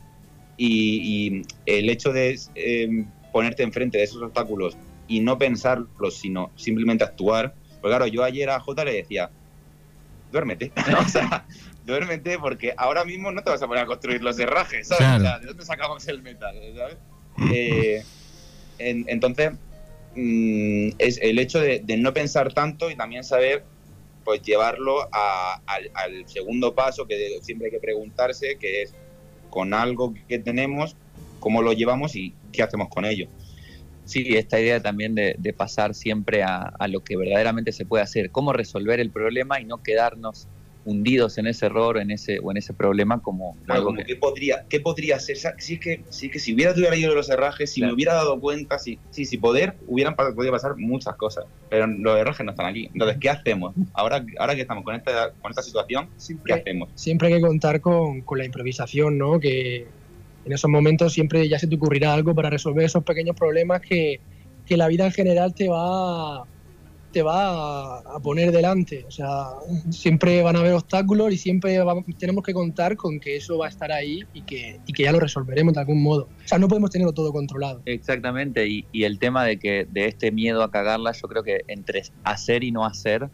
y, 0.58 1.38
y 1.38 1.42
el 1.66 1.90
hecho 1.90 2.12
de 2.12 2.38
eh, 2.56 3.06
ponerte 3.32 3.64
enfrente 3.64 3.98
de 3.98 4.04
esos 4.04 4.22
obstáculos 4.22 4.78
y 5.08 5.22
no 5.22 5.38
pensarlos, 5.38 6.18
sino 6.18 6.52
simplemente 6.56 7.04
actuar. 7.04 7.56
Pues 7.82 7.92
claro, 7.92 8.08
yo 8.08 8.24
ayer 8.24 8.50
a 8.50 8.60
Jota 8.60 8.84
le 8.84 8.94
decía, 8.94 9.32
duérmete, 10.32 10.72
o 11.00 11.08
sea, 11.08 11.46
duérmete 11.86 12.38
porque 12.38 12.74
ahora 12.78 13.06
mismo 13.06 13.32
no 13.32 13.42
te 13.42 13.50
vas 13.50 13.62
a 13.62 13.68
poner 13.68 13.84
a 13.84 13.88
construir 13.88 14.22
los 14.22 14.38
herrajes, 14.38 14.88
¿sabes? 14.88 15.00
Claro. 15.06 15.24
O 15.24 15.28
sea, 15.28 15.40
¿de 15.40 15.46
dónde 15.48 15.66
sacamos 15.66 16.08
el 16.08 16.22
metal, 16.22 16.56
¿sabes? 16.76 16.98
Eh, 17.54 18.04
en- 18.80 19.06
entonces, 19.08 19.52
mm, 20.16 20.90
es 21.00 21.20
el 21.22 21.40
hecho 21.40 21.60
de, 21.60 21.80
de 21.80 21.98
no 21.98 22.14
pensar 22.14 22.54
tanto 22.54 22.92
y 22.92 22.96
también 22.96 23.24
saber 23.24 23.64
pues 24.24 24.42
llevarlo 24.42 25.02
a- 25.14 25.62
al, 25.68 26.28
segundo 26.28 26.74
paso 26.76 27.08
que 27.08 27.40
siempre 27.42 27.68
hay 27.68 27.72
que 27.72 27.80
preguntarse, 27.80 28.58
que 28.60 28.84
es 28.84 28.94
con 29.50 29.74
algo 29.74 30.14
que 30.28 30.40
tenemos, 30.40 30.96
cómo 31.40 31.62
lo 31.62 31.74
llevamos 31.74 32.16
y 32.16 32.36
qué 32.52 32.64
hacemos 32.64 32.90
con 32.90 33.06
ello. 33.06 33.28
Sí, 34.06 34.36
esta 34.36 34.60
idea 34.60 34.82
también 34.82 35.14
de, 35.14 35.36
de 35.38 35.54
pasar 35.54 35.94
siempre 35.94 36.42
a, 36.42 36.72
a 36.80 36.88
lo 36.88 37.02
que 37.04 37.16
verdaderamente 37.16 37.72
se 37.72 37.86
puede 37.86 38.04
hacer, 38.04 38.32
cómo 38.32 38.54
resolver 38.54 39.00
el 39.00 39.12
problema 39.12 39.60
y 39.62 39.66
no 39.66 39.84
quedarnos 39.84 40.48
hundidos 40.90 41.38
en 41.38 41.48
ese 41.48 41.68
error 41.68 41.98
en 41.98 42.12
ese, 42.12 42.40
o 42.42 42.52
en 42.52 42.58
ese 42.58 42.74
problema 42.74 43.22
como 43.22 43.58
Claro, 43.64 43.80
algo 43.82 43.90
como 43.92 44.00
que- 44.00 44.06
qué 44.06 44.16
podría, 44.16 44.66
qué 44.70 44.80
podría 44.80 45.20
ser, 45.20 45.38
Sa- 45.38 45.54
si 45.58 45.74
es 45.76 45.80
que, 45.80 46.06
si 46.10 46.26
es 46.28 46.32
que 46.32 46.40
si 46.40 46.54
hubiera 46.54 46.74
tuviera 46.74 46.96
leído 46.96 47.14
los 47.14 47.30
herrajes, 47.30 47.72
si 47.72 47.80
Claro. 47.82 47.92
me 47.92 47.96
hubiera 47.96 48.14
dado 48.16 48.40
cuenta, 48.40 48.80
si, 48.80 49.00
si, 49.12 49.26
si 49.26 49.38
poder, 49.38 49.78
hubieran 49.86 50.16
podido 50.16 50.52
pasar 50.52 50.74
muchas 50.78 51.16
cosas, 51.18 51.46
pero 51.70 51.86
los 51.88 52.18
herrajes 52.18 52.44
no 52.46 52.52
están 52.52 52.66
aquí. 52.66 52.90
Entonces, 52.94 53.18
¿qué 53.22 53.30
hacemos? 53.30 53.76
Ahora, 53.94 54.26
ahora 54.40 54.56
que 54.56 54.62
estamos 54.62 54.84
con 54.84 54.96
esta, 54.96 55.32
con 55.40 55.52
esta 55.52 55.62
situación, 55.62 56.08
¿qué 56.08 56.14
Siempre, 56.18 56.54
hacemos? 56.54 56.90
siempre 56.96 57.28
hay 57.28 57.36
que 57.36 57.42
contar 57.42 57.80
con, 57.82 58.22
con 58.24 58.38
la 58.40 58.46
improvisación, 58.46 59.18
¿no? 59.18 59.40
Que 59.40 59.94
en 60.46 60.52
esos 60.54 60.70
momentos 60.70 61.14
siempre 61.14 61.48
ya 61.48 61.60
se 61.60 61.68
te 61.68 61.76
ocurrirá 61.76 62.14
algo 62.14 62.34
para 62.34 62.50
resolver 62.50 62.86
esos 62.86 63.04
pequeños 63.04 63.36
problemas 63.36 63.82
que, 63.88 64.24
que 64.66 64.78
la 64.78 64.88
vida 64.88 65.06
en 65.06 65.12
general 65.12 65.54
te 65.54 65.68
va, 65.68 66.44
te 67.12 67.22
va 67.22 68.00
a, 68.00 68.20
poner 68.22 68.52
delante. 68.52 69.06
O 69.08 69.12
sea, 69.12 69.28
siempre 69.92 70.42
van 70.42 70.56
a 70.56 70.60
haber 70.60 70.74
obstáculos 70.74 71.34
y 71.34 71.38
siempre 71.38 71.78
va- 71.80 71.96
tenemos 72.18 72.44
que 72.44 72.54
contar 72.54 72.96
con 72.96 73.20
que 73.20 73.38
eso 73.38 73.58
va 73.58 73.68
a 73.68 73.70
estar 73.70 73.92
ahí 73.92 74.22
y 74.34 74.44
que, 74.44 74.82
y 74.86 74.94
que 74.94 75.04
ya 75.04 75.12
lo 75.12 75.20
resolveremos 75.20 75.74
de 75.74 75.80
algún 75.80 76.04
modo. 76.04 76.24
O 76.26 76.48
sea, 76.48 76.58
no 76.60 76.68
podemos 76.68 76.90
tenerlo 76.90 77.14
todo 77.14 77.32
controlado. 77.32 77.82
Exactamente, 77.86 78.68
y, 78.68 78.88
y 78.92 79.04
el 79.04 79.20
tema 79.20 79.46
de 79.46 79.60
que 79.60 79.86
de 79.90 80.06
este 80.08 80.32
miedo 80.32 80.64
a 80.64 80.72
cagarla, 80.72 81.12
yo 81.12 81.28
creo 81.28 81.44
que 81.44 81.62
entre 81.68 82.04
hacer 82.24 82.64
y 82.64 82.72
no 82.72 82.86
hacer, 82.86 83.30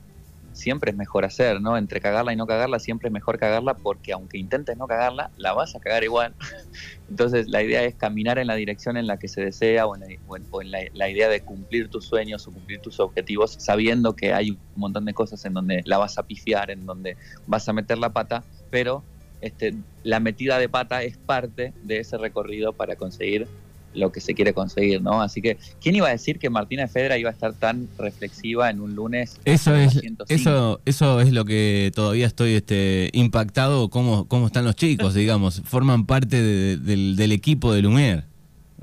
siempre 0.55 0.91
es 0.91 0.97
mejor 0.97 1.25
hacer, 1.25 1.61
¿no? 1.61 1.77
Entre 1.77 1.99
cagarla 1.99 2.33
y 2.33 2.35
no 2.35 2.47
cagarla, 2.47 2.79
siempre 2.79 3.09
es 3.09 3.13
mejor 3.13 3.37
cagarla 3.37 3.75
porque 3.75 4.13
aunque 4.13 4.37
intentes 4.37 4.77
no 4.77 4.87
cagarla, 4.87 5.29
la 5.37 5.53
vas 5.53 5.75
a 5.75 5.79
cagar 5.79 6.03
igual. 6.03 6.33
Entonces 7.09 7.47
la 7.49 7.61
idea 7.61 7.83
es 7.83 7.95
caminar 7.95 8.39
en 8.39 8.47
la 8.47 8.55
dirección 8.55 8.97
en 8.97 9.05
la 9.05 9.17
que 9.17 9.27
se 9.27 9.41
desea 9.41 9.85
o 9.85 9.95
en, 9.95 10.71
la, 10.71 10.79
la 10.93 11.09
idea 11.09 11.29
de 11.29 11.41
cumplir 11.41 11.89
tus 11.89 12.05
sueños 12.05 12.47
o 12.47 12.51
cumplir 12.51 12.79
tus 12.79 12.99
objetivos, 12.99 13.55
sabiendo 13.59 14.15
que 14.15 14.33
hay 14.33 14.51
un 14.51 14.59
montón 14.75 15.05
de 15.05 15.13
cosas 15.13 15.43
en 15.45 15.53
donde 15.53 15.81
la 15.85 15.97
vas 15.97 16.17
a 16.17 16.23
pifiar, 16.23 16.71
en 16.71 16.85
donde 16.85 17.17
vas 17.45 17.67
a 17.67 17.73
meter 17.73 17.97
la 17.97 18.13
pata, 18.13 18.43
pero 18.71 19.03
este, 19.41 19.75
la 20.03 20.19
metida 20.19 20.57
de 20.57 20.69
pata 20.69 21.03
es 21.03 21.17
parte 21.17 21.73
de 21.83 21.99
ese 21.99 22.17
recorrido 22.17 22.73
para 22.73 22.95
conseguir 22.95 23.47
lo 23.95 24.11
que 24.11 24.21
se 24.21 24.33
quiere 24.33 24.53
conseguir, 24.53 25.01
¿no? 25.01 25.21
Así 25.21 25.41
que, 25.41 25.57
¿quién 25.81 25.95
iba 25.95 26.07
a 26.07 26.11
decir 26.11 26.37
que 26.39 26.49
Martina 26.49 26.87
Fedra 26.87 27.17
iba 27.17 27.29
a 27.29 27.33
estar 27.33 27.53
tan 27.53 27.87
reflexiva 27.97 28.69
en 28.69 28.81
un 28.81 28.93
lunes? 28.95 29.39
Eso 29.45 29.73
es, 29.75 29.93
105? 29.99 30.25
eso, 30.29 30.81
eso 30.85 31.21
es 31.21 31.31
lo 31.31 31.45
que 31.45 31.91
todavía 31.95 32.27
estoy 32.27 32.53
este, 32.55 33.09
impactado, 33.13 33.89
cómo, 33.89 34.27
cómo 34.27 34.47
están 34.47 34.65
los 34.65 34.75
chicos, 34.75 35.13
digamos. 35.15 35.61
Forman 35.65 36.05
parte 36.05 36.41
de- 36.41 36.77
del, 36.77 37.15
del 37.15 37.31
equipo 37.31 37.73
de 37.73 37.81
Lumière, 37.81 38.25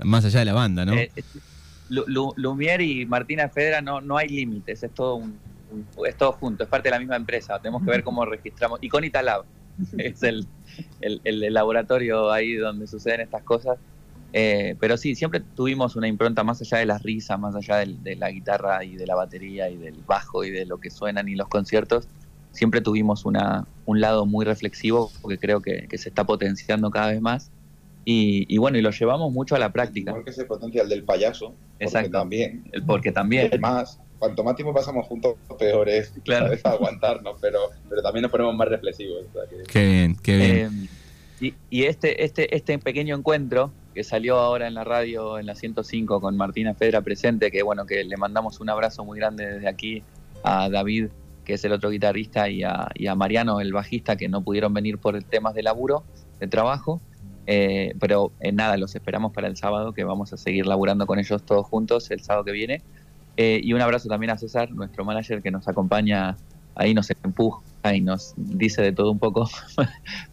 más 0.02 0.24
allá 0.24 0.40
de 0.40 0.44
la 0.46 0.54
banda, 0.54 0.84
¿no? 0.84 0.94
Eh, 0.94 1.10
eh, 1.14 1.22
Lu- 1.88 2.04
Lu- 2.06 2.34
Lumière 2.36 2.80
y 2.82 3.04
Martina 3.04 3.48
Fedra 3.50 3.82
no, 3.82 4.00
no 4.00 4.16
hay 4.16 4.28
límites, 4.28 4.82
es 4.82 4.90
todo 4.94 5.16
un, 5.16 5.38
un- 5.70 5.86
es 6.06 6.16
todo 6.16 6.32
junto, 6.32 6.64
es 6.64 6.70
parte 6.70 6.88
de 6.88 6.94
la 6.94 6.98
misma 7.00 7.16
empresa. 7.16 7.58
Tenemos 7.58 7.82
que 7.84 7.90
ver 7.90 8.02
cómo 8.02 8.24
registramos. 8.24 8.78
Y 8.82 8.88
con 8.88 9.04
Italab, 9.04 9.44
es 9.98 10.22
el, 10.22 10.46
el- 11.02 11.20
el 11.24 11.52
laboratorio 11.52 12.30
ahí 12.32 12.54
donde 12.54 12.86
suceden 12.86 13.20
estas 13.20 13.42
cosas. 13.42 13.78
Eh, 14.34 14.76
pero 14.80 14.96
sí, 14.96 15.14
siempre 15.14 15.40
tuvimos 15.40 15.94
una 15.96 16.08
impronta 16.08 16.42
más 16.42 16.60
allá 16.62 16.78
de 16.78 16.86
las 16.86 17.02
risas, 17.02 17.38
más 17.38 17.54
allá 17.54 17.76
de, 17.84 18.16
la 18.16 18.30
guitarra 18.30 18.82
y 18.84 18.96
de 18.96 19.06
la 19.06 19.14
batería 19.14 19.68
y 19.68 19.76
del 19.76 19.96
bajo 20.06 20.42
y 20.44 20.50
de 20.50 20.64
lo 20.64 20.78
que 20.78 20.90
suenan 20.90 21.28
y 21.28 21.34
los 21.34 21.48
conciertos. 21.48 22.08
Siempre 22.50 22.80
tuvimos 22.80 23.24
una, 23.24 23.66
un 23.86 24.00
lado 24.00 24.24
muy 24.26 24.44
reflexivo 24.44 25.10
porque 25.20 25.38
creo 25.38 25.60
que, 25.60 25.86
que 25.88 25.98
se 25.98 26.08
está 26.08 26.24
potenciando 26.24 26.90
cada 26.90 27.08
vez 27.12 27.20
más. 27.20 27.50
Y, 28.04 28.46
y 28.52 28.58
bueno, 28.58 28.78
y 28.78 28.82
lo 28.82 28.90
llevamos 28.90 29.32
mucho 29.32 29.54
a 29.54 29.58
la 29.58 29.72
práctica. 29.72 30.10
Igual 30.10 30.24
que 30.24 30.30
ese 30.30 30.44
potencial 30.44 30.88
del 30.88 31.04
payaso, 31.04 31.48
porque 31.50 31.84
Exacto. 31.84 32.10
también, 32.10 32.64
El- 32.72 32.82
Porque 32.84 33.12
también. 33.12 33.50
más, 33.60 34.00
cuanto 34.18 34.42
más 34.42 34.56
tiempo 34.56 34.74
pasamos 34.74 35.06
juntos, 35.06 35.36
peor 35.58 35.88
es, 35.88 36.12
Claro. 36.24 36.46
¿sabes? 36.46 36.64
aguantarnos, 36.66 37.36
pero, 37.40 37.58
pero 37.88 38.02
también 38.02 38.22
nos 38.22 38.30
ponemos 38.32 38.56
más 38.56 38.66
reflexivos. 38.68 39.24
o 39.28 39.32
sea 39.32 39.42
que- 39.48 39.62
Qué 39.70 39.86
bien, 39.86 40.16
qué 40.22 40.36
bien. 40.36 40.84
Eh, 40.84 40.88
y 41.40 41.54
y 41.70 41.84
este, 41.84 42.24
este, 42.24 42.54
este 42.56 42.78
pequeño 42.78 43.14
encuentro 43.16 43.72
que 43.94 44.04
salió 44.04 44.38
ahora 44.38 44.66
en 44.66 44.74
la 44.74 44.84
radio 44.84 45.38
en 45.38 45.46
la 45.46 45.54
105 45.54 46.20
con 46.20 46.36
Martina 46.36 46.74
Fedra 46.74 47.00
presente, 47.02 47.50
que 47.50 47.62
bueno, 47.62 47.86
que 47.86 48.04
le 48.04 48.16
mandamos 48.16 48.60
un 48.60 48.70
abrazo 48.70 49.04
muy 49.04 49.18
grande 49.18 49.46
desde 49.46 49.68
aquí 49.68 50.02
a 50.42 50.68
David, 50.68 51.08
que 51.44 51.54
es 51.54 51.64
el 51.64 51.72
otro 51.72 51.90
guitarrista, 51.90 52.48
y 52.48 52.62
a, 52.62 52.88
y 52.94 53.06
a 53.06 53.14
Mariano, 53.14 53.60
el 53.60 53.72
bajista, 53.72 54.16
que 54.16 54.28
no 54.28 54.42
pudieron 54.42 54.72
venir 54.72 54.98
por 54.98 55.22
temas 55.22 55.54
de 55.54 55.62
laburo, 55.62 56.04
de 56.40 56.48
trabajo. 56.48 57.00
Eh, 57.46 57.94
pero 57.98 58.32
eh, 58.40 58.52
nada, 58.52 58.76
los 58.76 58.94
esperamos 58.94 59.32
para 59.32 59.48
el 59.48 59.56
sábado, 59.56 59.92
que 59.92 60.04
vamos 60.04 60.32
a 60.32 60.36
seguir 60.36 60.66
laburando 60.66 61.06
con 61.06 61.18
ellos 61.18 61.42
todos 61.42 61.66
juntos 61.66 62.10
el 62.10 62.20
sábado 62.20 62.44
que 62.44 62.52
viene. 62.52 62.82
Eh, 63.36 63.60
y 63.62 63.72
un 63.72 63.80
abrazo 63.80 64.08
también 64.08 64.30
a 64.30 64.38
César, 64.38 64.70
nuestro 64.70 65.04
manager, 65.04 65.42
que 65.42 65.50
nos 65.50 65.66
acompaña 65.66 66.36
ahí, 66.74 66.94
nos 66.94 67.10
empuja 67.10 67.62
y 67.92 68.00
nos 68.00 68.34
dice 68.36 68.82
de 68.82 68.92
todo 68.92 69.10
un 69.10 69.18
poco. 69.18 69.48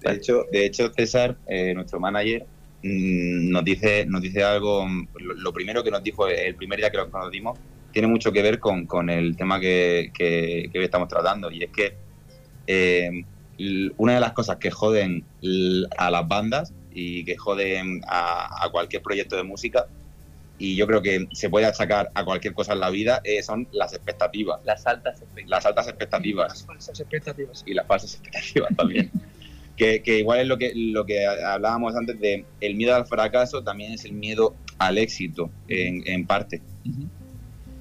De 0.02 0.14
hecho, 0.14 0.44
de 0.52 0.66
hecho 0.66 0.92
César, 0.94 1.38
eh, 1.48 1.74
nuestro 1.74 2.00
manager, 2.00 2.46
nos 2.82 3.64
dice, 3.64 4.06
nos 4.08 4.22
dice 4.22 4.44
algo, 4.44 4.86
mm, 4.88 5.08
lo, 5.38 5.54
primero 5.54 5.84
que 5.84 5.92
nos 5.92 6.04
dijo 6.04 6.28
el 6.28 6.56
primer 6.56 6.80
día 6.80 6.90
que 6.90 6.98
lo 6.98 7.10
conocimos, 7.10 7.60
tiene 7.92 8.08
mucho 8.08 8.32
que 8.32 8.42
ver 8.42 8.60
con, 8.60 8.86
con 8.86 9.10
el 9.10 9.36
tema 9.36 9.60
que, 9.60 10.12
que- 10.14 10.70
que 10.72 10.80
hoy 10.80 10.86
estamos 10.86 11.08
tratando, 11.08 11.52
y 11.52 11.64
es 11.64 11.72
que 11.72 11.94
eh, 12.68 13.10
una 13.98 14.14
de 14.16 14.20
las 14.22 14.34
cosas 14.34 14.58
que 14.58 14.72
joden 14.72 15.28
a 15.98 16.10
las 16.12 16.28
bandas 16.28 16.74
y 16.92 17.26
que 17.26 17.36
joden 17.36 18.00
a, 18.08 18.66
a 18.66 18.70
cualquier 18.70 19.02
proyecto 19.02 19.36
de 19.36 19.44
música, 19.44 19.86
y 20.58 20.76
yo 20.76 20.86
creo 20.88 21.02
que 21.02 21.26
se 21.32 21.50
puede 21.50 21.66
achacar 21.66 22.10
a 22.14 22.24
cualquier 22.26 22.54
cosa 22.54 22.74
en 22.74 22.82
la 22.82 22.90
vida, 22.90 23.22
eh, 23.24 23.42
son 23.44 23.68
las 23.72 23.94
expectativas, 23.94 24.60
Las 24.64 24.86
altas 24.86 25.22
expectativas. 25.22 25.50
las 25.50 25.66
altas 25.66 25.88
expectativas 25.88 26.48
Las 26.50 26.66
falsas 26.66 27.00
expectativas. 27.00 27.64
y 27.66 27.74
las 27.74 27.88
falsas 27.88 28.14
expectativas 28.14 28.76
también. 28.78 29.12
que, 29.80 30.20
igual 30.20 30.42
es 30.42 30.48
lo 30.48 30.58
que, 30.58 30.74
lo 30.76 31.06
que 31.06 31.26
hablábamos 31.26 31.96
antes 31.96 32.20
de 32.20 32.46
el 32.60 32.76
miedo 32.76 32.94
al 32.96 33.08
fracaso, 33.08 33.64
también 33.64 33.94
es 33.94 34.06
el 34.06 34.14
miedo 34.14 34.56
al 34.78 34.98
éxito, 34.98 35.50
en, 35.68 36.04
en 36.06 36.28
parte. 36.28 36.62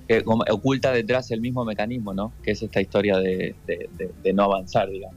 que 0.09 0.23
oculta 0.25 0.93
detrás 0.93 1.31
el 1.31 1.40
mismo 1.40 1.64
mecanismo, 1.64 2.14
¿no? 2.14 2.33
Que 2.43 2.52
es 2.52 2.62
esta 2.62 2.81
historia 2.81 3.19
de, 3.19 3.55
de- 3.67 4.33
no 4.33 4.45
avanzar, 4.45 4.88
digamos. 4.88 5.17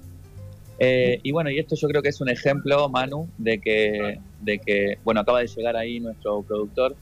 Eh, 0.79 1.19
y 1.21 1.31
bueno, 1.31 1.51
y 1.51 1.59
esto 1.59 1.75
yo 1.75 1.87
creo 1.87 2.01
que 2.01 2.09
es 2.09 2.19
un 2.21 2.29
ejemplo, 2.29 2.89
Manu, 2.89 3.29
de 3.37 3.59
que, 3.61 4.17
de 4.39 4.59
que 4.59 4.97
bueno, 5.03 5.21
acaba 5.21 5.39
de 5.41 5.47
llegar 5.47 5.77
ahí 5.77 5.99
nuestro 5.99 6.41
productor. 6.43 6.97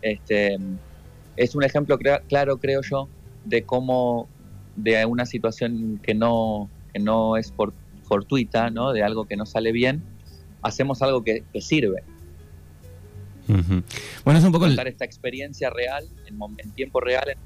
Este, 0.00 0.56
es 1.36 1.54
un 1.56 1.64
ejemplo 1.64 1.98
claro, 2.28 2.58
creo 2.58 2.80
yo, 2.88 3.08
de 3.44 3.64
cómo 3.64 4.28
de 4.76 5.04
una 5.06 5.26
situación 5.26 5.98
que 6.02 6.14
no, 6.14 6.70
que 6.92 7.00
no 7.00 7.36
es 7.36 7.50
por, 7.50 7.74
fortuita, 8.06 8.70
¿no? 8.70 8.92
De 8.92 9.02
algo 9.02 9.26
que 9.26 9.36
no 9.36 9.44
sale 9.46 9.72
bien, 9.72 10.02
hacemos 10.62 11.02
algo 11.02 11.22
que, 11.24 11.44
que 11.52 11.60
sirve. 11.60 12.02
Bueno, 14.24 14.38
es 14.38 14.44
un 14.44 14.52
poco... 14.52 14.64
el- 14.66 14.72
Contar 14.72 14.88
esta 14.88 15.04
experiencia 15.04 15.70
real, 15.70 16.04
en, 16.26 16.38
en 16.58 16.70
tiempo 16.72 17.00
real. 17.00 17.28
en- 17.28 17.38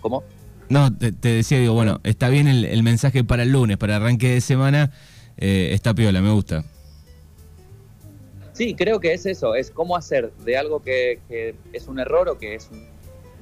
¿Cómo? 0.00 0.24
No, 0.68 0.96
te, 0.96 1.12
te 1.12 1.28
decía, 1.28 1.58
digo, 1.58 1.74
bueno, 1.74 2.00
está 2.04 2.28
bien 2.28 2.46
el, 2.48 2.64
el 2.64 2.82
mensaje 2.82 3.22
para 3.24 3.42
el 3.42 3.50
lunes, 3.52 3.76
para 3.76 3.96
arranque 3.96 4.30
de 4.30 4.40
semana, 4.40 4.92
eh, 5.36 5.70
está 5.72 5.94
piola, 5.94 6.20
me 6.20 6.30
gusta. 6.30 6.64
Sí, 8.52 8.74
creo 8.74 9.00
que 9.00 9.12
es 9.14 9.24
eso, 9.26 9.54
es 9.54 9.70
cómo 9.70 9.96
hacer 9.96 10.32
de 10.44 10.56
algo 10.56 10.82
que, 10.82 11.20
que 11.28 11.54
es 11.72 11.88
un 11.88 11.98
error 11.98 12.28
o 12.28 12.38
que 12.38 12.54
es 12.54 12.68
un 12.70 12.84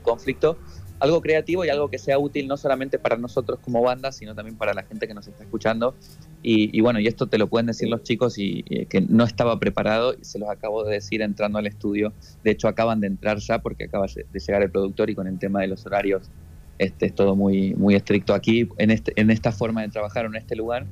conflicto, 0.02 0.59
algo 1.00 1.21
creativo 1.21 1.64
y 1.64 1.69
algo 1.69 1.88
que 1.88 1.99
sea 1.99 2.19
útil 2.19 2.49
no 2.49 2.57
solamente 2.57 2.99
para 2.99 3.17
nosotros 3.17 3.59
como 3.61 3.83
banda, 3.83 4.12
sino 4.12 4.35
también 4.35 4.57
para 4.57 4.75
la 4.75 4.83
gente 4.83 5.07
que 5.07 5.14
nos 5.14 5.26
está 5.26 5.45
escuchando. 5.45 5.95
Y, 6.43 6.81
bueno, 6.81 7.00
y 7.00 7.07
esto 7.07 7.26
te 7.26 7.37
lo 7.37 7.49
pueden 7.49 7.67
decir 7.67 7.88
los 7.88 8.02
chicos 8.02 8.38
y, 8.38 8.64
y 8.69 8.87
que 8.87 9.00
no 9.00 9.25
estaba 9.25 9.59
preparado 9.59 10.14
y 10.14 10.25
se 10.25 10.38
los 10.38 10.49
acabo 10.49 10.85
de 10.85 10.95
decir 10.95 11.21
entrando 11.23 11.59
al 11.59 11.67
estudio. 11.67 12.12
De 12.45 12.52
hecho, 12.52 12.69
acaban 12.69 13.00
de 13.00 13.09
entrar 13.09 13.38
ya 13.38 13.59
porque 13.61 13.85
acaba 13.85 14.07
de 14.07 14.40
llegar 14.40 14.62
el 14.62 14.71
productor 14.71 15.11
y 15.11 15.14
con 15.14 15.26
el 15.26 15.38
tema 15.38 15.61
de 15.61 15.69
los 15.69 15.85
horarios 15.85 16.31
este, 16.78 17.07
es 17.07 17.14
todo 17.14 17.35
muy, 17.37 17.75
muy 17.75 17.95
estricto 17.95 18.35
aquí, 18.35 18.69
en, 18.78 18.90
este, 18.90 19.12
en 19.17 19.31
esta 19.31 19.52
forma 19.52 19.83
de 19.83 19.88
trabajar, 19.88 20.26
en 20.26 20.37
este 20.37 20.57
lugar. 20.57 20.87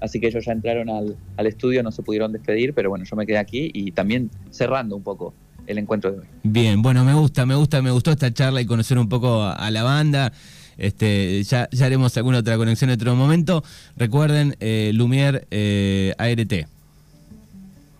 Así 0.00 0.20
que 0.20 0.28
ellos 0.28 0.44
ya 0.44 0.52
entraron 0.52 0.88
al, 0.88 1.16
al 1.36 1.46
estudio, 1.46 1.82
no 1.82 1.92
se 1.92 2.02
pudieron 2.02 2.32
despedir, 2.32 2.72
pero 2.72 2.88
bueno, 2.88 3.04
yo 3.04 3.16
me 3.16 3.26
quedé 3.26 3.38
aquí 3.38 3.70
y 3.74 3.92
también 3.92 4.30
cerrando 4.50 4.96
un 4.96 5.02
poco 5.02 5.34
el 5.70 5.78
encuentro 5.78 6.12
de 6.12 6.18
hoy. 6.18 6.26
Bien, 6.42 6.82
bueno, 6.82 7.04
me 7.04 7.14
gusta, 7.14 7.46
me 7.46 7.54
gusta, 7.54 7.80
me 7.82 7.90
gustó 7.90 8.10
esta 8.10 8.32
charla 8.32 8.60
y 8.60 8.66
conocer 8.66 8.98
un 8.98 9.08
poco 9.08 9.42
a, 9.42 9.52
a 9.52 9.70
la 9.70 9.82
banda. 9.82 10.32
Este, 10.80 11.42
ya, 11.42 11.68
ya 11.70 11.86
haremos 11.86 12.16
alguna 12.16 12.38
otra 12.38 12.56
conexión 12.56 12.90
en 12.90 12.94
otro 12.94 13.14
momento. 13.14 13.62
Recuerden, 13.96 14.56
eh, 14.60 14.92
Lumière 14.94 15.46
eh, 15.50 16.14
ART. 16.16 16.66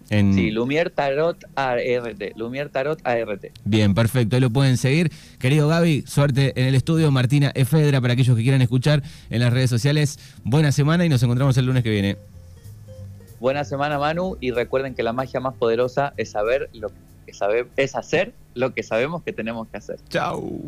En... 0.09 0.35
Sí, 0.35 0.51
Lumière 0.51 0.91
Tarot 0.91 1.37
ART. 1.55 1.81
Lumière 2.37 2.71
Tarot 2.71 2.99
ART. 3.05 3.53
Bien, 3.65 3.95
perfecto. 3.95 4.35
Ahí 4.35 4.41
lo 4.41 4.51
pueden 4.51 4.79
seguir. 4.79 5.13
Querido 5.39 5.69
Gaby, 5.69 6.05
suerte 6.07 6.59
en 6.59 6.67
el 6.69 6.75
estudio. 6.75 7.11
Martina 7.11 7.53
Efedra, 7.55 8.01
para 8.01 8.15
aquellos 8.15 8.35
que 8.35 8.43
quieran 8.43 8.63
escuchar 8.63 9.03
en 9.29 9.41
las 9.41 9.53
redes 9.53 9.69
sociales. 9.69 10.19
Buena 10.43 10.73
semana 10.73 11.05
y 11.05 11.11
nos 11.11 11.23
encontramos 11.23 11.57
el 11.59 11.67
lunes 11.67 11.85
que 11.85 11.91
viene. 11.91 12.17
Buena 13.41 13.65
semana, 13.65 13.99
Manu. 13.99 14.39
Y 14.41 14.53
recuerden 14.53 14.95
que 14.95 15.03
la 15.03 15.13
magia 15.13 15.39
más 15.39 15.55
poderosa 15.55 16.15
es 16.17 16.31
saber 16.31 16.71
lo 16.73 16.89
que 16.89 17.10
sabe, 17.33 17.67
es 17.77 17.97
hacer 17.97 18.33
lo 18.55 18.75
que 18.75 18.83
sabemos 18.83 19.23
que 19.23 19.33
tenemos 19.33 19.69
que 19.69 19.79
hacer. 19.79 20.01
Chau. 20.09 20.61